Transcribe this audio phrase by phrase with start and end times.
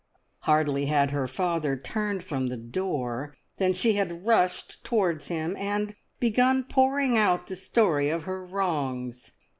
[0.39, 5.93] Hardly had her father turned from the door than she had rushed towards him, and
[6.19, 9.33] begun pouring out the story of her wrongs.